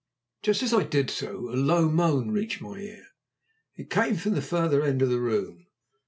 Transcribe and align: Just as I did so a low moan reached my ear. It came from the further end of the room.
Just 0.41 0.63
as 0.63 0.73
I 0.73 0.81
did 0.81 1.11
so 1.11 1.47
a 1.51 1.55
low 1.55 1.87
moan 1.87 2.31
reached 2.31 2.59
my 2.59 2.79
ear. 2.79 3.05
It 3.75 3.91
came 3.91 4.15
from 4.15 4.33
the 4.33 4.41
further 4.41 4.81
end 4.83 5.03
of 5.03 5.11
the 5.11 5.19
room. 5.21 5.67